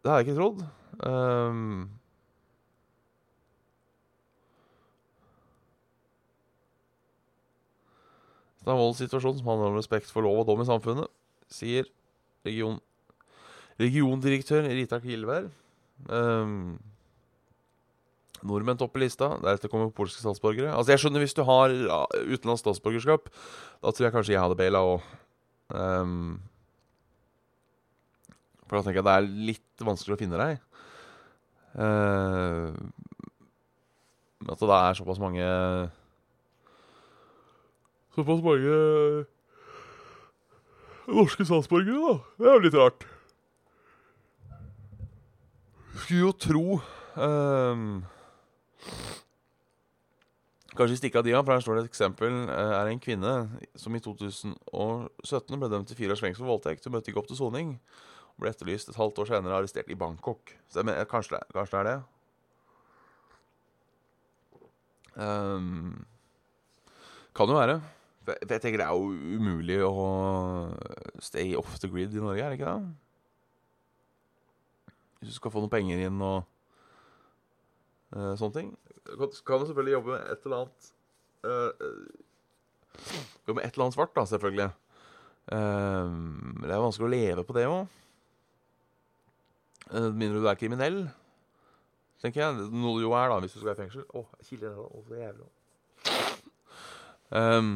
Det 0.00 0.10
har 0.10 0.20
jeg 0.20 0.28
ikke 0.28 0.38
trodd. 0.38 0.62
Um, 1.04 1.90
Det 8.70 8.76
voldssituasjonen 8.78 9.34
voldssituasjon 9.34 9.40
som 9.40 9.48
handler 9.50 9.72
om 9.72 9.78
respekt 9.80 10.12
for 10.12 10.22
lov 10.22 10.42
og 10.42 10.46
dom 10.46 10.60
i 10.62 10.68
samfunnet, 10.68 11.10
sier 11.50 11.88
region, 12.46 12.76
regiondirektør 13.80 14.68
Rita 14.68 15.00
Kilvær. 15.02 15.48
Um, 16.06 16.78
nordmenn 18.46 18.78
topper 18.78 19.02
lista. 19.02 19.32
Deretter 19.42 19.72
kommer 19.72 19.90
polske 19.94 20.22
statsborgere. 20.22 20.70
Altså 20.70 20.94
Jeg 20.94 21.02
skjønner 21.02 21.24
hvis 21.24 21.34
du 21.34 21.42
har 21.48 21.74
utenlandsk 21.74 22.62
statsborgerskap. 22.62 23.26
Da 23.82 23.90
tror 23.90 24.06
jeg 24.06 24.14
kanskje 24.14 24.36
jeg 24.36 24.44
hadde 24.44 24.58
baila 24.60 24.84
òg. 24.92 25.10
Um, 25.74 26.38
for 28.68 28.78
da 28.78 28.86
tenker 28.86 29.00
jeg 29.00 29.08
det 29.08 29.16
er 29.18 29.30
litt 29.50 29.86
vanskelig 29.86 30.14
å 30.14 30.20
finne 30.20 30.38
deg. 30.38 30.62
Uh, 31.74 32.70
at 34.46 34.62
det 34.62 34.76
er 34.78 34.98
såpass 34.98 35.20
mange 35.22 35.46
Såpass 38.20 38.42
mange 38.44 39.24
norske 41.08 41.44
statsborgere, 41.48 41.96
da. 42.04 42.14
Det 42.36 42.48
er 42.48 42.52
jo 42.52 42.64
litt 42.66 42.76
rart. 42.76 43.04
Skulle 46.00 46.26
jo 46.26 46.32
tro 46.36 46.64
um, 47.16 47.86
Kanskje 50.76 50.98
stikke 51.00 51.20
av 51.20 51.24
de 51.26 51.32
av, 51.34 51.44
for 51.44 51.52
her 51.54 51.64
står 51.64 51.78
det 51.78 51.82
et 51.86 51.90
eksempel. 51.90 52.36
Uh, 52.50 52.74
er 52.76 52.90
en 52.90 53.00
kvinne 53.00 53.32
som 53.80 53.96
i 53.96 54.02
2017 54.04 55.56
ble 55.56 55.70
dømt 55.72 55.88
til 55.88 55.98
fire 55.98 56.12
års 56.12 56.24
fengsel 56.24 56.44
for 56.44 56.52
voldtekt. 56.52 56.84
Hun 56.84 56.94
møtte 56.98 57.12
ikke 57.12 57.22
opp 57.22 57.30
til 57.30 57.40
soning. 57.40 57.74
Ble 58.40 58.52
etterlyst 58.52 58.92
et 58.92 59.00
halvt 59.00 59.24
år 59.24 59.32
senere 59.32 59.56
arrestert 59.62 59.88
i 59.88 59.98
Bangkok. 59.98 60.52
Så 60.68 60.82
jeg 60.82 60.90
mener, 60.90 61.08
kanskje, 61.08 61.38
det, 61.40 61.56
kanskje 61.56 61.76
det 61.76 61.80
er 61.80 61.88
det? 61.88 61.98
Um, 65.20 66.04
kan 67.36 67.48
jo 67.48 67.56
være. 67.56 67.80
For 68.24 68.36
jeg 68.36 68.60
tenker 68.60 68.82
det 68.82 68.86
er 68.86 68.96
jo 68.96 69.36
umulig 69.40 69.78
å 69.86 69.92
stay 71.24 71.54
off 71.56 71.78
the 71.80 71.88
grid 71.88 72.12
i 72.14 72.20
Norge, 72.22 72.44
er 72.44 72.52
det 72.52 72.60
ikke 72.60 72.74
det? 72.74 72.90
Hvis 75.20 75.32
du 75.32 75.36
skal 75.38 75.52
få 75.52 75.62
noen 75.62 75.72
penger 75.72 76.00
inn 76.06 76.20
og 76.24 76.38
uh, 78.16 78.34
sånne 78.40 78.54
ting. 78.56 78.68
Så 79.08 79.44
kan 79.46 79.60
du 79.60 79.68
selvfølgelig 79.68 79.96
jobbe 79.96 80.12
med 80.14 80.32
et 80.32 80.46
eller 80.46 80.60
annet 80.60 80.90
uh, 81.44 81.70
Jobbe 83.46 83.56
med 83.58 83.64
et 83.64 83.72
eller 83.72 83.86
annet 83.86 83.96
svart, 83.96 84.12
da, 84.16 84.26
selvfølgelig. 84.28 84.68
Uh, 85.50 86.08
det 86.60 86.72
er 86.72 86.84
vanskelig 86.84 87.08
å 87.08 87.14
leve 87.14 87.44
på 87.48 87.56
det 87.56 87.64
òg. 87.70 87.96
Med 89.90 90.18
mindre 90.20 90.42
du 90.42 90.46
er 90.46 90.58
kriminell, 90.58 90.98
tenker 92.22 92.44
jeg. 92.44 92.68
Noe 92.70 92.98
du 92.98 93.06
jo 93.06 93.14
er, 93.16 93.32
da, 93.32 93.40
hvis 93.42 93.56
du 93.56 93.62
skal 93.62 93.72
i 93.72 93.78
fengsel. 93.80 94.04
Å, 94.06 94.20
oh, 94.20 94.44
kilder 94.46 94.76
her, 94.76 95.00
så 95.08 95.18
jævlig. 95.18 95.48
Um, 97.30 97.72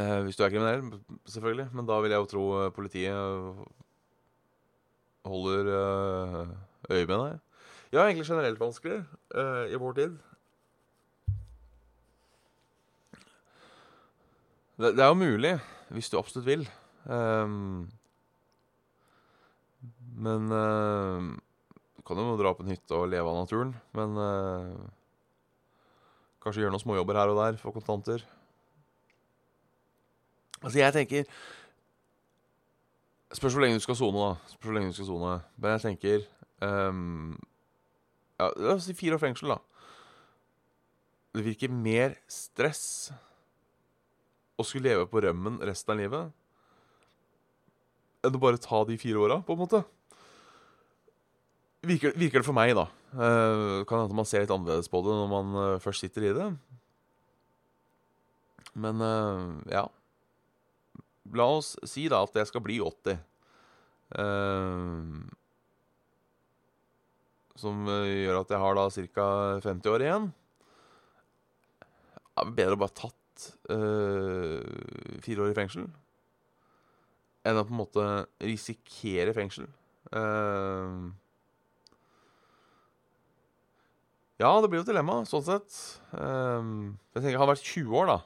Eh, 0.00 0.16
hvis 0.24 0.38
du 0.38 0.44
er 0.44 0.52
kriminell, 0.52 0.82
selvfølgelig. 1.28 1.68
Men 1.76 1.88
da 1.88 2.00
vil 2.00 2.14
jeg 2.14 2.24
jo 2.24 2.30
tro 2.30 2.44
eh, 2.60 2.72
politiet 2.74 3.14
holder 5.28 5.70
eh, 5.76 6.50
øye 6.90 7.06
med 7.06 7.16
deg. 7.16 7.38
Ja, 7.92 8.04
egentlig 8.04 8.26
generelt 8.28 8.60
vanskelig 8.60 9.00
eh, 9.34 9.72
i 9.74 9.78
vår 9.80 9.96
tid. 9.98 10.18
Det, 14.80 14.94
det, 14.96 15.02
er 15.04 15.10
jo 15.10 15.18
mulig, 15.20 15.58
hvis 15.92 16.08
du 16.08 16.16
absolutt 16.16 16.46
vil. 16.46 16.62
Um, 17.04 17.90
men 20.20 20.52
uh, 20.52 21.20
Du 21.96 22.04
kan 22.06 22.20
jo 22.20 22.36
dra 22.40 22.52
på 22.56 22.64
en 22.64 22.72
hytte 22.72 22.96
og 22.96 23.10
leve 23.12 23.28
av 23.28 23.42
naturen. 23.42 23.74
Men 23.96 24.16
uh, 24.16 24.88
kanskje 26.40 26.64
gjøre 26.64 26.72
noen 26.72 26.84
småjobber 26.84 27.20
her 27.20 27.32
og 27.34 27.42
der 27.42 27.60
for 27.60 27.76
kontanter. 27.76 28.24
Altså, 30.60 30.78
jeg 30.78 30.92
tenker 30.96 31.24
Spørs 33.30 33.54
hvor 33.54 33.62
lenge 33.62 33.78
du 33.78 33.84
skal 33.84 33.94
sone, 33.94 34.18
da. 34.18 34.50
Spørs 34.50 34.66
hvor 34.66 34.74
lenge 34.74 34.90
du 34.90 34.96
skal 34.96 35.06
sone. 35.06 35.34
Men 35.56 35.76
jeg 35.76 35.82
tenker 35.84 36.24
um, 36.66 37.36
ja, 38.40 38.48
La 38.56 38.74
oss 38.74 38.88
si 38.88 38.96
fire 38.98 39.14
år 39.14 39.22
fengsel, 39.22 39.52
da. 39.54 39.60
Det 41.36 41.44
virker 41.46 41.70
mer 41.70 42.16
stress 42.26 43.12
å 44.58 44.66
skulle 44.66 44.90
leve 44.90 45.06
på 45.08 45.22
rømmen 45.22 45.60
resten 45.62 45.94
av 45.94 46.00
livet 46.00 46.36
enn 48.26 48.36
å 48.36 48.42
bare 48.42 48.60
ta 48.60 48.82
de 48.84 48.98
fire 49.00 49.20
åra, 49.22 49.38
på 49.46 49.54
en 49.54 49.60
måte. 49.62 49.78
Virker, 51.86 52.12
virker, 52.12 52.42
det 52.42 52.48
for 52.48 52.56
meg, 52.56 52.74
da. 52.76 52.90
Uh, 53.14 53.80
kan 53.88 54.02
hende 54.02 54.18
man 54.18 54.28
ser 54.28 54.44
litt 54.44 54.52
annerledes 54.52 54.90
på 54.92 55.00
det 55.06 55.14
når 55.16 55.30
man 55.30 55.54
uh, 55.56 55.78
først 55.80 56.04
sitter 56.04 56.26
i 56.28 56.34
det. 56.36 56.48
Men 58.76 59.00
uh, 59.00 59.56
ja. 59.72 59.86
La 61.38 61.46
oss 61.58 61.76
si 61.86 62.08
da 62.10 62.22
at 62.24 62.34
jeg 62.36 62.48
skal 62.50 62.64
bli 62.64 62.80
80. 62.82 63.20
Uh, 64.10 64.20
eh, 64.20 65.04
som 67.60 67.86
gjør 67.86 68.40
at 68.40 68.50
jeg 68.50 68.62
har 68.62 68.78
da 68.78 68.88
ca. 69.14 69.26
50 69.62 69.92
år 69.92 70.06
igjen. 70.06 70.30
Det 71.80 72.46
er 72.46 72.54
bedre 72.56 72.78
å 72.78 72.80
bare 72.80 72.96
tatt 72.96 73.48
uh, 73.70 75.20
fire 75.20 75.44
år 75.44 75.52
i 75.52 75.58
fengsel 75.58 75.90
enn 77.46 77.60
å 77.60 77.64
på 77.64 77.72
en 77.72 77.80
måte 77.80 78.06
risikere 78.44 79.34
fengsel. 79.36 79.68
Uh, 80.12 81.08
ja, 84.40 84.50
det 84.60 84.70
blir 84.70 84.80
jo 84.80 84.84
et 84.86 84.90
dilemma, 84.92 85.20
sånn 85.28 85.46
sett. 85.46 85.78
Uh, 86.12 86.92
jeg 87.14 87.22
tenker, 87.24 87.40
Hadde 87.40 87.46
jeg 87.46 87.52
vært 87.54 87.72
20 87.72 87.98
år, 88.02 88.12
da, 88.12 88.18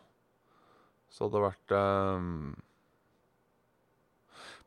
så 1.10 1.26
hadde 1.26 1.38
det 1.38 1.46
vært 1.48 1.76
uh, 1.78 2.30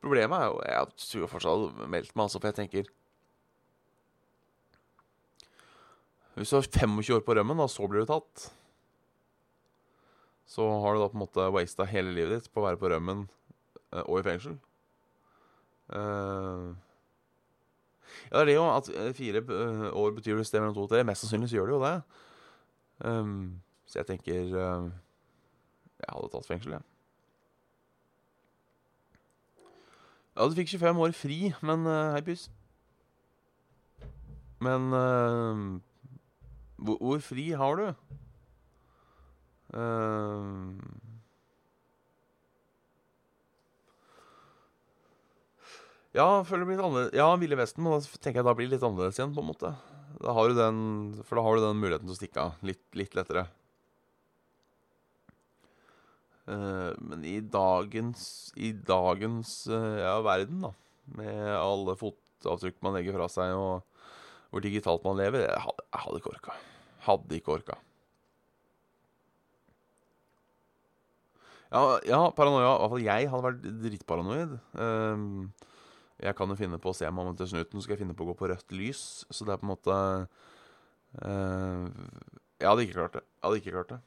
Problemet 0.04 0.38
er 0.38 0.52
jo 0.52 0.62
Jeg 0.68 0.94
tror 1.04 1.32
fortsatt 1.32 1.82
meldt 1.90 2.14
meg, 2.14 2.24
altså, 2.28 2.40
for 2.40 2.52
jeg 2.52 2.58
tenker 2.60 2.94
Hvis 6.38 6.54
du 6.54 6.60
har 6.60 6.70
25 6.70 7.16
år 7.16 7.24
på 7.26 7.34
rømmen, 7.34 7.58
da, 7.58 7.66
så 7.66 7.88
blir 7.90 8.06
du 8.06 8.12
tatt. 8.12 8.52
så 10.46 10.64
har 10.84 10.94
du 10.94 11.02
da 11.02 11.08
på 11.10 11.18
en 11.18 11.24
måte 11.26 11.48
wasta 11.52 11.88
hele 11.90 12.14
livet 12.14 12.44
ditt 12.44 12.52
på 12.54 12.62
å 12.62 12.68
være 12.68 12.78
på 12.80 12.92
rømmen 12.94 13.24
eh, 13.92 14.04
og 14.06 14.20
i 14.20 14.26
fengsel. 14.28 14.60
Uh, 15.90 16.78
ja, 18.32 18.38
det 18.38 18.42
er 18.42 18.46
det 18.46 18.56
jo 18.56 18.68
at 18.70 18.90
eh, 18.94 19.14
fire 19.16 19.42
år 19.92 20.12
betyr 20.16 20.40
et 20.40 20.48
sted 20.48 20.62
mellom 20.62 20.76
to 20.76 20.86
og 20.86 20.92
tre. 20.92 21.04
Mest 21.08 21.24
sannsynlig 21.24 21.50
så 21.52 21.60
gjør 21.60 21.70
det 21.70 21.76
jo 21.76 21.84
det. 21.84 21.96
Um, 22.98 23.62
så 23.88 24.00
jeg 24.00 24.10
tenker 24.10 24.34
eh, 24.36 24.88
Jeg 26.02 26.14
hadde 26.14 26.32
tatt 26.34 26.48
fengsel, 26.50 26.78
jeg. 26.78 26.82
Ja, 26.82 26.97
du 30.38 30.58
fikk 30.58 30.76
25 30.76 31.02
år 31.02 31.18
fri, 31.18 31.40
men 31.66 31.88
uh, 31.90 32.14
hei, 32.14 32.22
pys. 32.26 32.48
Men 34.62 34.92
uh, 34.94 35.64
hvor, 36.78 36.98
hvor 37.02 37.26
fri 37.26 37.50
har 37.58 37.80
du? 37.80 37.88
Uh, 39.74 40.78
ja, 46.14 46.28
føler 46.46 46.64
det 46.64 46.70
blir 46.70 46.82
litt. 46.82 47.18
Ja, 47.18 47.30
Ville 47.42 47.58
Vesten, 47.60 47.84
men 47.86 47.98
da 47.98 48.22
tenker 48.22 48.42
jeg 48.42 48.50
da 48.50 48.58
blir 48.58 48.70
litt 48.72 48.86
annerledes 48.86 49.18
igjen, 49.20 49.34
på 49.34 49.42
en 49.44 49.52
måte. 49.52 49.74
Da 50.22 50.34
har 50.34 50.50
du 50.50 50.58
den, 50.58 50.80
for 51.26 51.38
da 51.38 51.46
har 51.46 51.58
du 51.58 51.66
den 51.66 51.82
muligheten 51.82 52.10
til 52.10 52.16
å 52.16 52.22
stikke 52.22 52.46
av 52.46 52.66
litt, 52.66 52.86
litt 52.98 53.18
lettere. 53.18 53.48
Eh, 56.48 56.92
men 57.04 57.26
i 57.28 57.40
dagens, 57.42 58.54
i 58.56 58.72
dagens 58.72 59.60
eh, 59.68 59.98
ja, 60.00 60.16
verden, 60.24 60.64
da, 60.64 60.72
med 61.20 61.44
alle 61.58 61.98
fotavtrykk 62.00 62.80
man 62.86 62.96
legger 62.96 63.18
fra 63.18 63.28
seg, 63.32 63.52
og 63.58 64.54
hvor 64.54 64.64
digitalt 64.64 65.04
man 65.04 65.20
lever, 65.20 65.44
jeg 65.44 65.66
hadde, 65.66 65.88
jeg 65.92 66.06
hadde 66.06 66.22
ikke 66.22 66.34
orka. 66.36 66.58
Hadde 67.08 67.40
ikke 67.40 67.56
orka. 67.58 67.78
Ja, 71.68 71.82
ja, 72.08 72.20
paranoia. 72.32 72.64
I 72.64 72.80
hvert 72.80 72.92
fall 72.94 73.04
jeg 73.04 73.30
hadde 73.32 73.48
vært 73.50 73.66
dritparanoid. 73.84 74.54
Um, 74.80 75.24
jeg 76.24 76.36
kan 76.40 76.50
jo 76.50 76.56
finne 76.58 76.80
på 76.82 76.94
å 76.94 76.96
se 76.96 77.10
meg 77.12 77.26
om 77.26 77.34
etter 77.34 77.50
snuten, 77.52 77.76
så 77.76 77.84
skal 77.84 77.98
jeg 77.98 78.06
finne 78.06 78.16
på 78.18 78.24
å 78.24 78.30
gå 78.32 78.38
på 78.40 78.48
rødt 78.48 78.72
lys. 78.72 79.02
Så 79.28 79.44
det 79.44 79.52
er 79.52 79.60
på 79.60 79.68
en 79.68 79.74
måte 79.74 79.98
uh, 81.20 81.90
Jeg 82.56 82.70
hadde 82.70 82.88
ikke 82.88 83.02
klart 83.02 83.20
det. 83.20 83.26
Jeg 83.28 83.44
hadde 83.50 83.60
ikke 83.60 83.76
klart 83.76 83.92
det. 83.98 84.00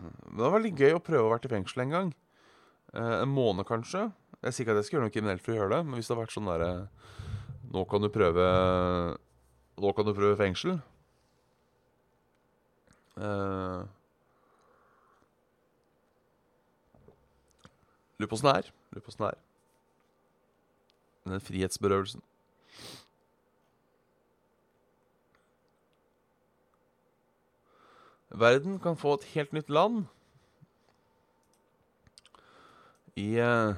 Men 0.00 0.36
det 0.36 0.42
var 0.42 0.54
veldig 0.56 0.72
gøy 0.78 0.96
å 0.96 1.02
prøve 1.02 1.28
å 1.28 1.32
være 1.32 1.48
i 1.48 1.52
fengsel 1.54 1.84
en 1.84 1.94
gang. 1.94 2.12
Eh, 2.94 3.16
en 3.22 3.30
måned, 3.30 3.66
kanskje. 3.68 4.08
Jeg 4.44 4.52
sier 4.54 4.66
ikke 4.66 4.74
at 4.74 4.80
jeg 4.82 4.88
skal 4.88 4.98
gjøre 4.98 5.08
noe 5.08 5.14
kriminelt 5.14 5.44
for 5.44 5.54
å 5.54 5.58
gjøre 5.58 5.76
det, 5.76 5.82
men 5.86 5.98
hvis 5.98 6.08
det 6.08 6.14
hadde 6.14 6.24
vært 6.26 6.36
sånn 6.36 6.50
derre 6.50 6.72
Nå 7.74 7.82
kan 7.90 8.04
du 8.04 8.10
prøve 8.12 8.42
Nå 9.82 9.92
kan 9.96 10.06
du 10.06 10.12
prøve 10.14 10.36
fengsel. 10.38 10.76
Uh, 13.18 13.82
Lurer 18.18 18.30
på 18.30 18.38
åssen 18.38 18.50
det 18.50 18.54
er. 18.60 18.70
Lurer 18.94 19.02
på 19.02 19.10
åssen 19.10 19.24
det 19.24 19.32
er. 19.32 19.40
Den 21.24 21.42
frihetsberøvelsen. 21.42 22.22
Verden 28.34 28.78
kan 28.82 28.96
få 28.98 29.14
et 29.14 29.26
helt 29.34 29.52
nytt 29.54 29.70
land. 29.70 30.04
I 33.14 33.38
eh, 33.38 33.74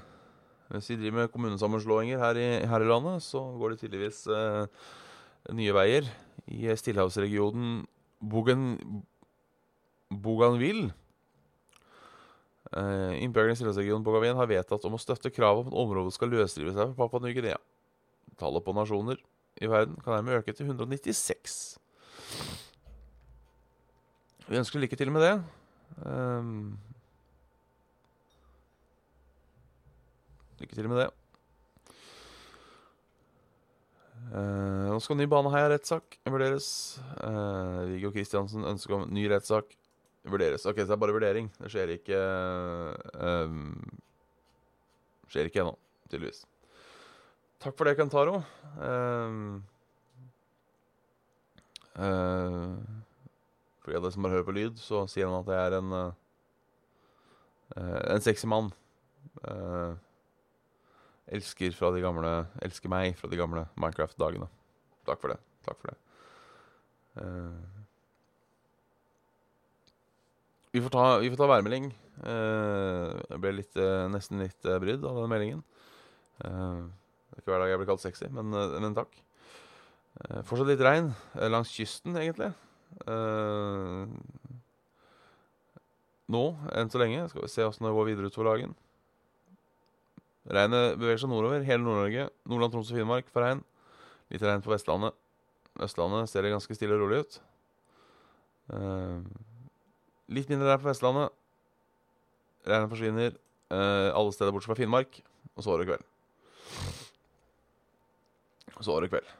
Hvis 0.72 0.90
vi 0.90 0.96
driver 0.96 1.20
med 1.20 1.32
kommunesammenslåinger 1.32 2.18
her 2.18 2.40
i, 2.40 2.46
her 2.66 2.80
i 2.80 2.88
landet, 2.88 3.22
så 3.22 3.42
går 3.58 3.74
det 3.74 3.82
tydeligvis 3.84 4.24
eh, 4.26 4.64
nye 5.54 5.74
veier 5.76 6.08
i 6.50 6.72
stillehavsregionen 6.74 7.84
Bogen, 8.20 9.04
Bougainville. 10.10 10.90
Eh, 12.72 13.22
Innbyggerne 13.22 13.52
i 13.52 13.60
stillehavsregionen 13.60 14.04
Bougainville 14.04 14.40
har 14.40 14.50
vedtatt 14.50 14.88
om 14.88 14.96
å 14.96 15.02
støtte 15.02 15.30
kravet 15.30 15.66
om 15.66 15.70
at 15.70 15.80
området 15.84 16.16
skal 16.16 16.32
løsrive 16.32 16.72
seg 16.72 16.96
fra 16.96 17.04
Papua 17.04 17.22
Ny-Guinea. 17.22 17.60
Tallet 18.40 18.64
på 18.64 18.74
nasjoner 18.74 19.20
i 19.60 19.68
verden 19.70 20.00
kan 20.00 20.16
dermed 20.16 20.40
øke 20.40 20.56
til 20.56 20.72
196. 20.72 21.76
Vi 24.46 24.58
ønsker 24.60 24.78
lykke 24.78 24.96
til 24.98 25.10
med 25.10 25.24
det. 25.24 25.32
Um, 26.06 26.76
lykke 30.60 30.76
til 30.76 30.86
med 30.90 31.00
det. 31.02 31.06
Uh, 34.26 34.92
nå 34.92 35.00
skal 35.02 35.18
ny 35.18 35.26
Baneheia-rettssak 35.30 36.18
vurderes. 36.30 36.68
Uh, 37.18 37.90
Viggo 37.90 38.12
Kristiansen 38.14 38.66
ønsker 38.70 38.94
om 38.94 39.08
ny 39.10 39.26
rettssak 39.32 39.74
vurderes. 40.26 40.66
Ok, 40.66 40.78
så 40.78 40.92
det 40.92 40.94
er 40.94 41.02
bare 41.02 41.16
vurdering. 41.16 41.50
Det 41.58 41.70
skjer 41.72 41.96
ikke 41.96 42.20
uh, 42.20 43.48
um, 43.50 43.80
Skjer 45.26 45.50
ikke 45.50 45.64
ennå, 45.64 45.74
tydeligvis. 46.06 46.44
Takk 47.62 47.74
for 47.74 47.88
det, 47.88 47.96
Kantaro. 47.98 48.44
Uh, 48.78 49.58
uh, 51.98 53.05
for 53.86 53.94
de 53.94 54.10
som 54.10 54.24
bare 54.24 54.34
hører 54.34 54.48
på 54.48 54.56
lyd, 54.56 54.80
så 54.82 55.04
sier 55.10 55.28
han 55.30 55.38
at 55.38 55.52
jeg 55.52 55.68
er 55.68 55.78
en 55.78 55.94
uh, 55.94 56.10
En 58.16 58.22
sexy 58.22 58.48
mann. 58.50 58.72
Uh, 59.46 59.94
elsker 61.26 61.74
fra 61.76 61.90
de 61.94 62.00
gamle 62.00 62.30
Elsker 62.62 62.90
meg 62.90 63.16
fra 63.18 63.30
de 63.30 63.38
gamle 63.38 63.66
Minecraft-dagene. 63.78 64.48
Takk 65.06 65.22
for 65.22 65.34
det. 65.34 65.38
Takk 65.66 65.80
for 65.82 65.92
det. 65.92 65.96
Uh, 67.16 67.54
vi, 70.74 70.82
får 70.82 70.92
ta, 70.94 71.06
vi 71.22 71.30
får 71.30 71.40
ta 71.40 71.50
værmelding. 71.54 71.88
jeg 72.26 73.40
ble 73.40 73.50
litt, 73.58 73.78
nesten 74.12 74.40
litt 74.40 74.62
brydd 74.82 75.04
av 75.04 75.18
den 75.20 75.30
meldingen. 75.30 75.62
det 76.40 76.48
er 76.48 77.40
ikke 77.42 77.52
hver 77.52 77.62
dag 77.62 77.70
jeg 77.70 77.80
blir 77.80 77.88
kalt 77.90 78.02
sexy, 78.02 78.28
men, 78.32 78.52
men 78.52 78.96
takk. 78.96 79.12
fortsatt 80.48 80.68
litt 80.68 80.84
regn 80.84 81.10
langs 81.52 81.72
kysten, 81.72 82.16
egentlig. 82.20 82.50
Uh, 83.06 84.06
nå, 86.32 86.42
enn 86.74 86.90
så 86.90 87.00
lenge. 87.02 87.28
Skal 87.30 87.44
vi 87.44 87.52
se 87.52 87.66
åssen 87.66 87.86
det 87.86 87.94
går 87.94 88.10
videre 88.10 88.30
utover 88.30 88.50
dagen. 88.52 88.74
Regnet 90.46 90.98
beveger 91.00 91.22
seg 91.22 91.30
nordover. 91.32 91.64
Hele 91.66 91.82
Nord-Norge. 91.82 92.28
Nordland, 92.46 92.74
Troms 92.74 92.90
og 92.92 92.98
Finnmark 92.98 93.30
får 93.34 93.46
regn. 93.46 93.62
Litt 94.34 94.44
regn 94.46 94.64
på 94.64 94.72
Vestlandet. 94.74 95.16
Østlandet 95.82 96.30
ser 96.30 96.46
det 96.46 96.54
ganske 96.54 96.76
stille 96.76 96.96
og 96.96 97.04
rolig 97.04 97.22
ut. 97.24 97.40
Uh, 98.72 99.22
litt 100.32 100.50
mindre 100.50 100.70
regn 100.72 100.84
på 100.84 100.90
Vestlandet. 100.90 101.34
Regnet 102.66 102.90
forsvinner 102.90 103.34
uh, 103.70 104.10
alle 104.10 104.34
steder 104.34 104.54
bortsett 104.54 104.72
fra 104.72 104.78
Finnmark. 104.78 105.20
Og 105.54 105.64
så 105.64 105.72
var 105.72 105.82
det 105.82 105.90
kveld. 105.90 106.06
Så 108.80 108.92
var 108.92 109.02
det 109.02 109.12
kveld. 109.14 109.36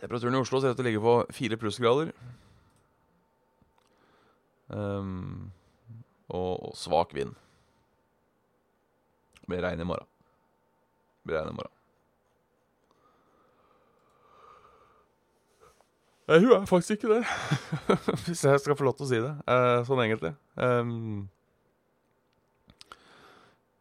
Temperaturen 0.00 0.34
i 0.34 0.40
Oslo 0.40 0.60
ser 0.60 0.72
ut 0.72 0.78
til 0.78 0.86
å 0.86 0.88
ligge 0.88 1.02
på 1.04 1.14
fire 1.36 1.58
plussgrader. 1.60 2.12
Um, 4.70 5.50
og, 6.30 6.70
og, 6.70 6.76
svak 6.78 7.12
vind. 7.16 7.34
Det 9.40 9.50
blir 9.50 9.64
regn 9.66 9.82
i 9.82 9.88
morgen. 9.90 10.08
Det 11.20 11.28
blir 11.28 11.40
regn 11.40 11.52
i 11.52 11.58
morgen. 11.58 11.76
Hun 16.30 16.52
er 16.54 16.66
faktisk 16.70 16.90
ikke 16.94 17.16
det. 17.16 17.24
Hvis 18.24 18.44
jeg 18.46 18.62
skal 18.62 18.78
få 18.78 18.86
lov 18.86 18.96
til 18.96 19.08
å 19.08 19.10
si 19.10 19.20
det. 19.20 19.34
Uh, 19.50 19.82
sånn 19.84 20.04
egentlig. 20.04 20.32
Um, 20.54 21.26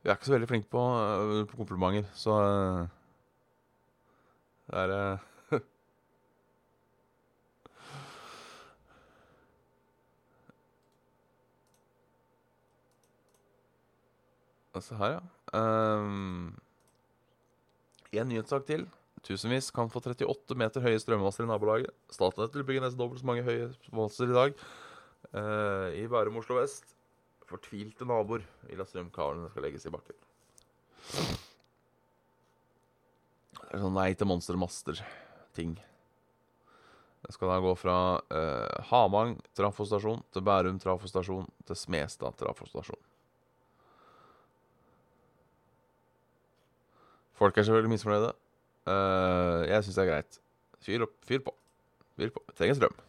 vi 0.01 0.09
er 0.09 0.17
ikke 0.17 0.31
så 0.31 0.35
veldig 0.35 0.49
flinke 0.49 0.71
på, 0.73 0.81
uh, 0.81 1.43
på 1.45 1.59
komplimenter, 1.59 2.09
så 2.17 2.39
uh, 2.41 2.87
det 4.69 4.85
er 4.87 5.28
Se 14.83 14.95
her, 14.99 15.17
ja. 15.17 15.21
Um, 15.55 16.55
en 18.13 18.29
nyhetssak 18.31 18.65
til. 18.69 18.85
Tusenvis 19.25 19.71
kan 19.75 19.89
få 19.91 19.99
38 20.01 20.55
meter 20.57 20.83
høye 20.85 20.99
strømmaster 21.01 21.43
i 21.43 21.49
nabolaget. 21.49 21.91
Statnett 22.13 22.55
vil 22.55 22.65
bygge 22.67 22.83
nesten 22.85 23.01
dobbelt 23.01 23.21
så 23.21 23.27
mange 23.27 23.43
høye 23.43 23.67
master 23.95 24.31
i 24.31 24.37
dag. 24.37 24.63
Uh, 25.33 25.89
I 25.99 26.07
Bærum, 26.07 26.39
Oslo 26.39 26.59
vest. 26.61 26.95
Fortvilte 27.49 28.07
naboer 28.07 28.45
vil 28.69 28.81
at 28.81 28.91
strømkablene 28.91 29.49
skal 29.51 29.65
legges 29.65 29.87
i 29.89 29.93
bakken. 29.93 30.17
Det 33.59 33.77
er 33.77 33.83
sånn 33.83 33.97
nei 33.97 34.11
til 34.17 34.29
monstermaster-ting. 34.29 35.75
Det 37.19 37.35
skal 37.35 37.51
da 37.51 37.59
gå 37.61 37.73
fra 37.77 37.97
uh, 38.21 38.89
Hamang 38.89 39.35
trafostasjon 39.57 40.23
til 40.33 40.45
Bærum 40.45 40.79
trafostasjon 40.81 41.49
til 41.67 41.77
Smestad 41.77 42.37
trafostasjon. 42.39 43.08
Folk 47.39 47.57
er 47.57 47.67
selvfølgelig 47.67 47.93
misfornøyde. 47.95 48.33
Uh, 48.89 49.63
jeg 49.69 49.85
syns 49.85 49.95
det 49.95 50.03
er 50.03 50.11
greit. 50.11 50.39
Fyr 50.83 51.05
opp. 51.05 51.15
Fyr 51.27 51.43
på. 51.45 51.53
Fyr 52.19 52.33
på. 52.35 52.43
Trenger 52.57 52.79
strøm. 52.79 52.99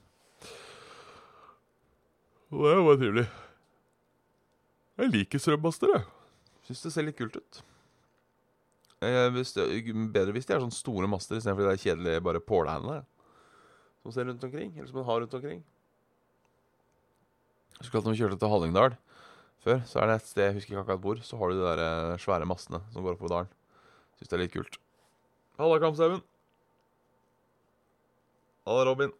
Og 2.50 2.64
det 2.64 2.70
er 2.70 2.78
jo 2.78 2.86
bare 2.86 3.00
trivelig. 3.00 3.26
Jeg 5.00 5.12
liker 5.14 5.42
strømmaster, 5.42 5.92
jeg. 5.94 6.06
Syns 6.68 6.86
det 6.86 6.94
ser 6.94 7.06
litt 7.06 7.18
kult 7.18 7.38
ut. 7.38 7.60
Eh, 9.00 9.26
hvis 9.32 9.54
det, 9.56 9.64
bedre 10.12 10.34
hvis 10.36 10.48
de 10.48 10.52
er 10.54 10.60
sånne 10.60 10.76
store 10.76 11.08
master 11.08 11.38
istedenfor 11.38 11.64
de 11.64 11.70
der 11.70 11.80
kjedelige 11.80 12.24
bare 12.26 12.42
pålhandene 12.44 12.98
som 14.02 14.12
ser 14.12 14.28
rundt 14.28 14.44
omkring. 14.44 14.74
Eller 14.76 14.90
som 14.90 15.00
man 15.00 15.08
har 15.08 15.22
rundt 15.22 15.36
omkring. 15.38 15.62
Jeg 17.78 17.86
husker 17.86 18.02
at 18.02 18.04
når 18.04 18.16
vi 18.16 18.20
kjørte 18.20 18.40
til 18.42 18.52
Hallingdal 18.52 18.98
før, 19.64 19.80
så 19.88 20.02
er 20.02 20.10
det 20.10 20.18
et 20.18 20.28
sted 20.28 20.44
jeg 20.44 20.58
husker 20.58 20.74
ikke 20.74 20.84
akkurat 20.84 21.06
hvor, 21.06 21.22
så 21.24 21.40
har 21.40 21.48
du 21.48 21.56
de 21.56 21.64
der 21.64 21.82
eh, 21.86 22.20
svære 22.20 22.48
mastene 22.48 22.82
som 22.92 23.06
går 23.06 23.16
oppover 23.16 23.34
dalen. 23.36 23.56
Syns 24.20 24.28
det 24.28 24.36
er 24.36 24.42
litt 24.44 24.52
kult. 24.52 24.76
Halla, 25.56 25.80
Kampshaugen. 25.80 26.20
Halla, 28.68 28.84
Robin. 28.84 29.14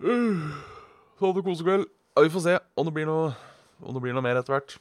Uh, 0.00 0.48
så 1.18 1.28
hadde 1.28 1.44
kosekveld. 1.44 1.84
Ja, 2.16 2.24
vi 2.24 2.32
får 2.32 2.44
se 2.48 2.56
om 2.80 2.88
det 2.88 2.96
blir 2.96 3.06
noe, 3.08 3.34
om 3.84 3.92
det 3.92 4.02
blir 4.02 4.16
noe 4.16 4.24
mer 4.24 4.40
etter 4.40 4.56
hvert. 4.56 4.78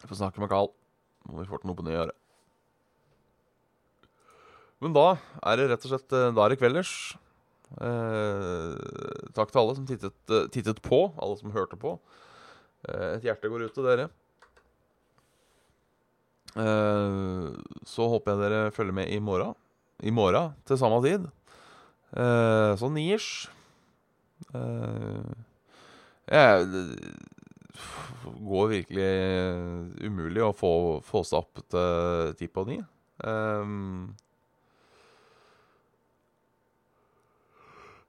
Vi 0.00 0.08
får 0.08 0.22
snakke 0.22 0.40
med 0.40 0.50
Carl 0.50 0.72
om 1.28 1.36
vi 1.36 1.46
får 1.48 1.60
til 1.60 1.70
noe 1.70 1.78
på 1.78 1.84
nyåret. 1.84 2.16
Men 4.80 4.96
da 4.96 5.10
er 5.44 5.60
det 5.60 5.68
rett 5.68 5.84
og 5.84 5.92
slett 5.92 6.14
eh, 6.16 6.30
Da 6.32 6.44
er 6.46 6.54
det 6.54 6.60
kvelders. 6.62 6.94
Eh, 7.70 9.26
takk 9.36 9.52
til 9.52 9.60
alle 9.60 9.76
som 9.76 9.84
tittet, 9.86 10.16
eh, 10.32 10.48
tittet 10.52 10.80
på, 10.82 11.02
alle 11.20 11.36
som 11.36 11.52
hørte 11.54 11.76
på. 11.78 11.98
Eh, 12.88 13.18
et 13.18 13.28
hjerte 13.28 13.52
går 13.52 13.68
ut 13.68 13.76
til 13.76 13.86
dere. 13.86 14.08
Eh, 16.58 17.50
så 17.86 18.08
håper 18.10 18.32
jeg 18.32 18.42
dere 18.42 18.72
følger 18.74 18.96
med 18.96 19.12
i 19.12 19.20
morgen. 19.22 19.54
I 20.02 20.10
morgen 20.14 20.54
til 20.66 20.80
samme 20.80 21.02
tid. 21.04 21.28
Uh, 22.10 22.72
sånn 22.80 22.96
niers. 22.96 23.26
Uh, 24.50 25.28
jeg, 26.26 26.64
det 26.72 28.40
går 28.48 28.72
virkelig 28.72 29.10
umulig 30.08 30.42
å 30.42 30.50
få, 30.56 30.72
få 31.06 31.22
seg 31.28 31.44
opp 31.44 31.62
til 31.70 32.34
ti 32.40 32.48
på 32.50 32.64
ni. 32.66 32.80
Um, 33.22 34.10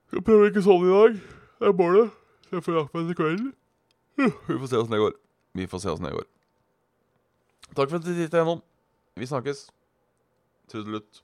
skal 0.10 0.26
prøve 0.28 0.50
ikke 0.50 0.66
sånn 0.66 0.88
i 0.88 0.96
dag. 0.96 1.24
Det 1.62 1.70
er 1.70 1.78
målet. 1.78 2.20
Så 2.48 2.58
jeg 2.58 2.66
får 2.66 2.80
lagt 2.80 2.96
meg 2.98 3.12
til 3.12 3.20
kvelden. 3.22 3.52
Vi 4.18 4.58
får 4.58 4.68
se 4.72 4.80
åssen 4.82 4.96
det 4.96 5.04
går. 5.04 5.18
Vi 5.60 5.68
får 5.72 5.84
se 5.84 5.94
åssen 5.94 6.10
det 6.10 6.16
går. 6.18 6.28
Takk 7.76 7.90
for 7.90 8.02
at 8.02 8.04
du 8.04 8.12
tittet 8.12 8.36
gjennom. 8.36 8.60
Vi 9.16 9.28
snakkes. 9.28 9.70
Trudelutt. 10.72 11.22